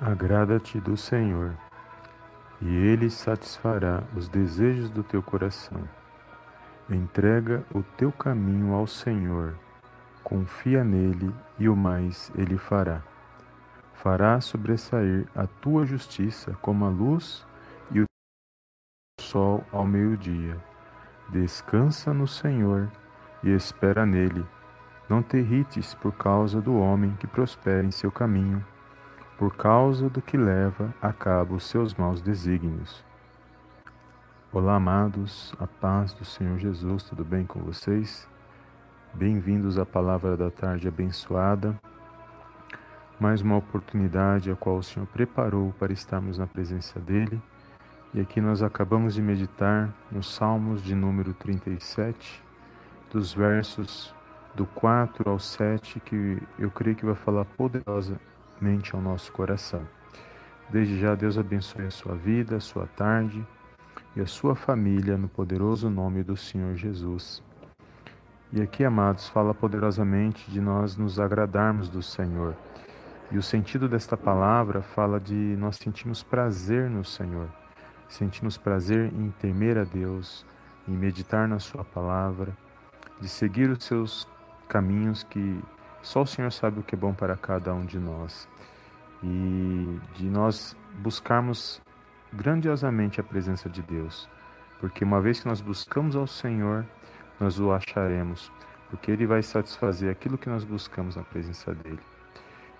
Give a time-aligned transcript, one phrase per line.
[0.00, 1.58] Agrada-te do Senhor,
[2.62, 5.82] e Ele satisfará os desejos do teu coração.
[6.88, 9.56] Entrega o teu caminho ao Senhor,
[10.22, 13.02] confia nele e o mais Ele fará.
[13.92, 17.44] Fará sobressair a tua justiça como a luz
[17.90, 18.04] e o
[19.20, 20.56] sol ao meio-dia.
[21.28, 22.88] Descansa no Senhor
[23.42, 24.46] e espera nele.
[25.08, 28.64] Não te irrites por causa do homem que prospera em seu caminho
[29.38, 33.04] por causa do que leva a cabo os seus maus desígnios.
[34.52, 38.28] Olá, amados, a paz do Senhor Jesus, tudo bem com vocês?
[39.14, 41.78] Bem-vindos à palavra da tarde abençoada.
[43.20, 47.40] Mais uma oportunidade a qual o Senhor preparou para estarmos na presença dEle.
[48.12, 52.42] E aqui nós acabamos de meditar nos Salmos de número 37,
[53.12, 54.12] dos versos
[54.56, 58.18] do 4 ao 7, que eu creio que vai falar poderosa
[58.60, 59.86] mente ao nosso coração.
[60.70, 63.46] Desde já, Deus abençoe a sua vida, a sua tarde
[64.14, 67.42] e a sua família no poderoso nome do Senhor Jesus.
[68.52, 72.56] E aqui, amados, fala poderosamente de nós nos agradarmos do Senhor.
[73.30, 77.48] E o sentido desta palavra fala de nós sentimos prazer no Senhor,
[78.08, 80.46] sentimos prazer em temer a Deus,
[80.86, 82.56] em meditar na Sua palavra,
[83.20, 84.26] de seguir os seus
[84.66, 85.62] caminhos que
[86.08, 88.48] só o Senhor sabe o que é bom para cada um de nós.
[89.22, 91.82] E de nós buscarmos
[92.32, 94.26] grandiosamente a presença de Deus.
[94.80, 96.86] Porque uma vez que nós buscamos ao Senhor,
[97.38, 98.50] nós o acharemos.
[98.88, 102.00] Porque Ele vai satisfazer aquilo que nós buscamos na presença dEle.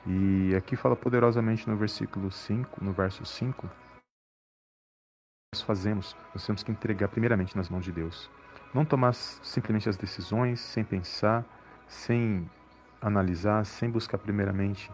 [0.07, 3.69] E aqui fala poderosamente no versículo 5, no verso 5,
[5.55, 8.31] nós fazemos, nós temos que entregar primeiramente nas mãos de Deus.
[8.73, 11.45] Não tomar simplesmente as decisões sem pensar,
[11.87, 12.48] sem
[13.01, 14.91] analisar sem buscar primeiramente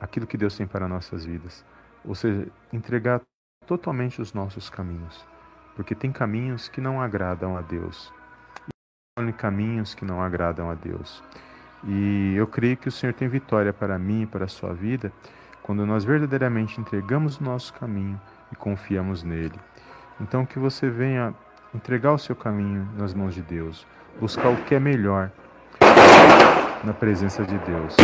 [0.00, 1.64] aquilo que Deus tem para nossas vidas.
[2.04, 3.20] Ou seja, entregar
[3.66, 5.24] totalmente os nossos caminhos.
[5.76, 8.12] Porque tem caminhos que não agradam a Deus.
[9.20, 11.22] E caminhos que não agradam a Deus.
[11.84, 15.12] E eu creio que o Senhor tem vitória para mim e para a sua vida
[15.62, 18.20] quando nós verdadeiramente entregamos o nosso caminho
[18.50, 19.58] e confiamos nele.
[20.20, 21.34] Então que você venha
[21.74, 23.86] entregar o seu caminho nas mãos de Deus,
[24.20, 25.30] buscar o que é melhor
[26.84, 27.96] na presença de Deus.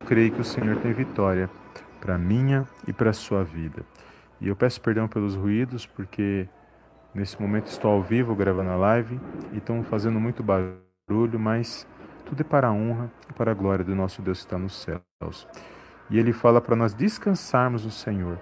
[0.00, 1.50] Eu creio que o Senhor tem vitória
[2.00, 3.84] para minha e para sua vida.
[4.40, 6.48] E eu peço perdão pelos ruídos, porque
[7.14, 9.20] nesse momento estou ao vivo gravando a live
[9.52, 11.86] e estão fazendo muito barulho, mas
[12.24, 14.80] tudo é para a honra e para a glória do nosso Deus que está nos
[14.80, 15.48] céus.
[16.10, 18.38] E ele fala para nós descansarmos no Senhor,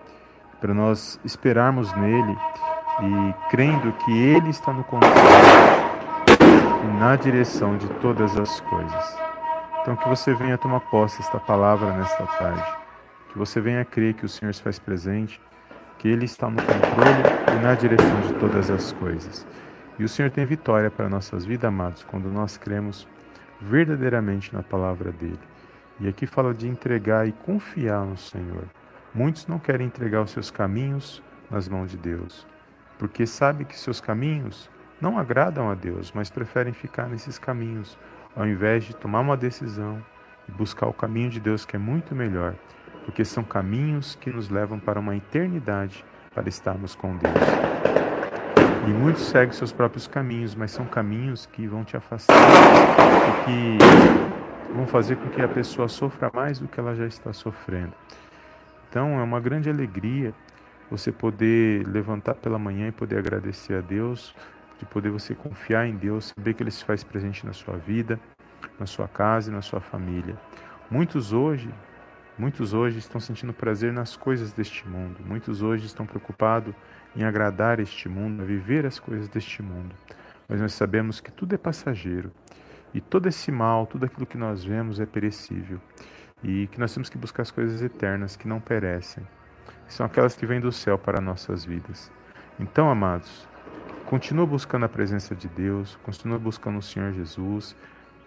[0.61, 2.37] para nós esperarmos nele
[3.01, 5.15] e crendo que ele está no controle
[6.85, 9.26] e na direção de todas as coisas.
[9.87, 12.77] Então, que você venha tomar posse desta palavra nesta tarde.
[13.29, 15.41] Que você venha crer que o Senhor se faz presente,
[15.97, 19.47] que Ele está no controle e na direção de todas as coisas.
[19.97, 23.07] E o Senhor tem vitória para nossas vidas, amados, quando nós cremos
[23.61, 25.39] verdadeiramente na palavra dele.
[26.01, 28.65] E aqui fala de entregar e confiar no Senhor.
[29.15, 32.45] Muitos não querem entregar os seus caminhos nas mãos de Deus,
[32.99, 34.69] porque sabem que seus caminhos
[35.01, 37.97] não agradam a Deus, mas preferem ficar nesses caminhos
[38.37, 40.01] ao invés de tomar uma decisão
[40.47, 42.55] e buscar o caminho de Deus que é muito melhor,
[43.05, 46.05] porque são caminhos que nos levam para uma eternidade
[46.35, 47.35] para estarmos com Deus.
[48.87, 54.75] E muitos seguem seus próprios caminhos, mas são caminhos que vão te afastar e que
[54.75, 57.93] vão fazer com que a pessoa sofra mais do que ela já está sofrendo.
[58.89, 60.33] Então é uma grande alegria
[60.91, 64.35] você poder levantar pela manhã e poder agradecer a Deus
[64.79, 68.19] de poder você confiar em Deus, saber que Ele se faz presente na sua vida,
[68.79, 70.37] na sua casa e na sua família.
[70.91, 71.73] Muitos hoje,
[72.39, 75.19] muitos hoje estão sentindo prazer nas coisas deste mundo.
[75.25, 76.75] Muitos hoje estão preocupados
[77.15, 79.95] em agradar este mundo, a viver as coisas deste mundo.
[80.49, 82.31] Mas nós sabemos que tudo é passageiro
[82.95, 85.81] e todo esse mal, tudo aquilo que nós vemos é perecível
[86.43, 89.27] e que nós temos que buscar as coisas eternas que não perecem.
[89.89, 92.11] São aquelas que vêm do céu para nossas vidas.
[92.59, 93.49] Então, amados,
[94.07, 97.77] Continua buscando a presença de Deus, continua buscando o Senhor Jesus.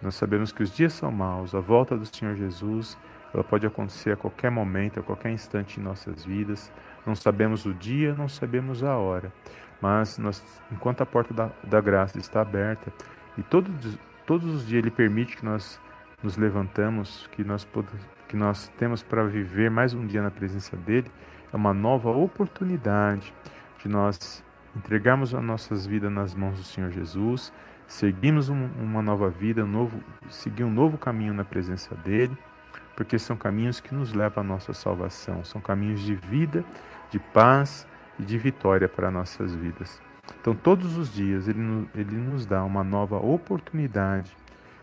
[0.02, 2.98] Nós sabemos que os dias são maus, a volta do Senhor Jesus
[3.32, 6.70] ela pode acontecer a qualquer momento, a qualquer instante em nossas vidas.
[7.06, 9.32] Não sabemos o dia, não sabemos a hora,
[9.80, 12.92] mas nós, enquanto a porta da, da graça está aberta
[13.38, 13.70] e todo,
[14.26, 15.80] todos os dias Ele permite que nós
[16.22, 17.66] nos levantamos, que nós,
[18.28, 21.10] que nós temos para viver mais um dia na presença dEle,
[21.50, 23.32] é uma nova oportunidade
[23.78, 24.44] de nós
[24.76, 27.52] entregarmos as nossas vidas nas mãos do Senhor Jesus,
[27.86, 32.36] seguirmos um, uma nova vida, um novo, seguir um novo caminho na presença dele,
[32.96, 36.64] porque são caminhos que nos levam à nossa salvação, são caminhos de vida,
[37.10, 37.86] de paz
[38.18, 40.00] e de vitória para nossas vidas.
[40.40, 44.30] Então, todos os dias, Ele, ele nos dá uma nova oportunidade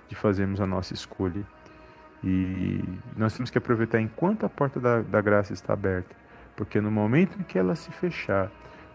[0.10, 1.45] de fazermos a nossa escolha.
[2.24, 2.84] E
[3.16, 6.16] nós temos que aproveitar enquanto a porta da, da graça está aberta,
[6.56, 8.51] porque no momento em que ela se fechar,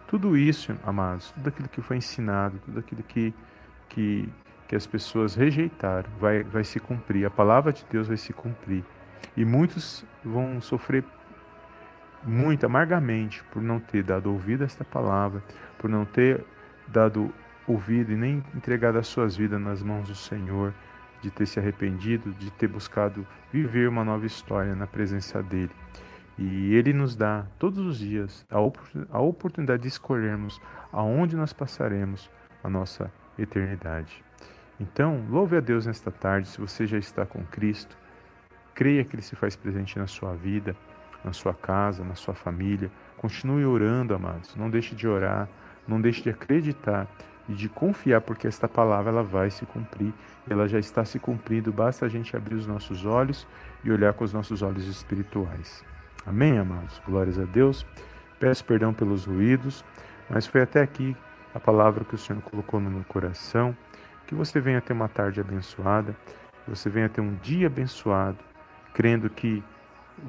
[0.07, 3.35] tudo isso, amados, tudo aquilo que foi ensinado, tudo aquilo que,
[3.89, 4.29] que,
[4.69, 8.85] que as pessoas rejeitaram, vai, vai se cumprir, a palavra de Deus vai se cumprir.
[9.37, 11.05] E muitos vão sofrer
[12.23, 15.43] muito amargamente por não ter dado ouvido a esta palavra,
[15.79, 16.45] por não ter
[16.87, 17.33] dado
[17.67, 20.75] ouvido e nem entregado as suas vidas nas mãos do Senhor,
[21.21, 25.71] de ter se arrependido, de ter buscado viver uma nova história na presença dele.
[26.39, 28.47] E ele nos dá todos os dias
[29.11, 32.31] a oportunidade de escolhermos aonde nós passaremos
[32.65, 34.25] a nossa eternidade.
[34.81, 37.97] Então, louve a Deus nesta tarde, se você já está com Cristo,
[38.75, 40.75] creia que Ele se faz presente na sua vida,
[41.25, 42.91] na sua casa, na sua família.
[43.17, 44.57] Continue orando, amados.
[44.57, 45.49] Não deixe de orar,
[45.87, 47.07] não deixe de acreditar
[47.49, 50.13] e de confiar, porque esta palavra ela vai se cumprir.
[50.49, 51.73] Ela já está se cumprindo.
[51.73, 53.47] Basta a gente abrir os nossos olhos
[53.85, 55.85] e olhar com os nossos olhos espirituais.
[56.25, 57.03] Amém, amados?
[57.05, 57.85] Glórias a Deus.
[58.39, 59.85] Peço perdão pelos ruídos,
[60.31, 61.17] mas foi até aqui
[61.53, 63.77] a palavra que o Senhor colocou no meu coração.
[64.27, 66.17] Que você venha ter uma tarde abençoada,
[66.65, 68.39] que você venha ter um dia abençoado,
[68.95, 69.65] crendo que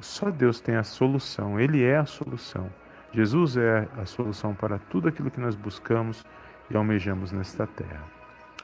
[0.00, 2.68] só Deus tem a solução, Ele é a solução.
[3.12, 6.24] Jesus é a solução para tudo aquilo que nós buscamos
[6.68, 8.02] e almejamos nesta terra.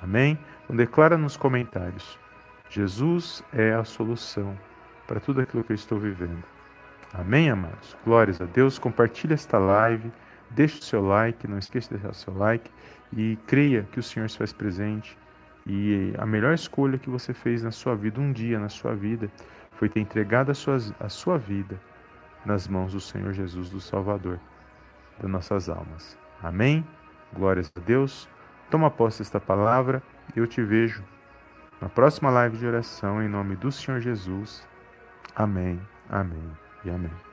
[0.02, 0.36] Amém?
[0.64, 2.18] Então declara nos comentários:
[2.68, 4.58] Jesus é a solução
[5.06, 6.42] para tudo aquilo que eu estou vivendo.
[7.12, 7.96] Amém, amados?
[8.04, 8.78] Glórias a Deus.
[8.78, 10.12] Compartilhe esta live,
[10.50, 12.70] deixe o seu like, não esqueça de deixar o seu like
[13.12, 15.18] e creia que o Senhor se faz presente.
[15.66, 19.30] E a melhor escolha que você fez na sua vida, um dia na sua vida,
[19.72, 21.80] foi ter entregado a sua, a sua vida
[22.44, 24.38] nas mãos do Senhor Jesus, do Salvador
[25.20, 26.16] das nossas almas.
[26.42, 26.86] Amém?
[27.32, 28.28] Glórias a Deus.
[28.70, 30.02] Toma posse desta palavra
[30.36, 31.02] eu te vejo
[31.80, 34.66] na próxima live de oração em nome do Senhor Jesus.
[35.34, 37.29] Amém, amém e amém.